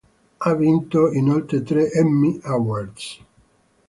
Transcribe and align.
Ha 0.43 0.53
vinto 0.55 1.11
inoltre 1.11 1.61
tre 1.61 1.85
Emmy 1.91 2.39
Awards. 2.41 3.13